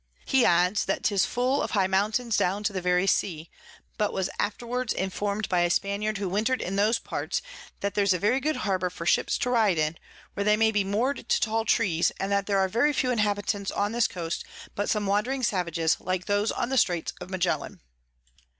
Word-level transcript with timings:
He 0.25 0.45
adds, 0.45 0.85
that 0.85 1.03
'tis 1.03 1.27
full 1.27 1.61
of 1.61 1.69
high 1.77 1.85
Mountains 1.85 2.35
down 2.35 2.63
to 2.63 2.73
the 2.73 2.81
very 2.81 3.05
Sea; 3.05 3.51
but 3.99 4.11
was 4.11 4.31
afterwards 4.39 4.93
inform'd 4.93 5.47
by 5.47 5.59
a 5.59 5.69
Spaniard 5.69 6.17
who 6.17 6.27
winter'd 6.27 6.59
in 6.59 6.75
those 6.75 6.97
parts, 6.97 7.39
that 7.81 7.93
there's 7.93 8.11
a 8.11 8.17
very 8.17 8.39
good 8.39 8.55
Harbour 8.65 8.89
for 8.89 9.05
Ships 9.05 9.37
to 9.37 9.51
ride 9.51 9.77
in, 9.77 9.99
where 10.33 10.43
they 10.43 10.57
may 10.57 10.71
be 10.71 10.83
moor'd 10.83 11.29
to 11.29 11.39
tall 11.39 11.65
Trees, 11.65 12.11
and 12.19 12.31
that 12.31 12.47
there 12.47 12.57
are 12.57 12.67
very 12.67 12.93
few 12.93 13.11
Inhabitants 13.11 13.69
on 13.69 13.91
this 13.91 14.07
Coast, 14.07 14.43
but 14.73 14.89
some 14.89 15.05
wandring 15.05 15.43
Savages, 15.45 15.97
like 15.99 16.25
those 16.25 16.51
on 16.51 16.69
the 16.69 16.79
Straits 16.79 17.13
of 17.21 17.29
Magellan. 17.29 17.79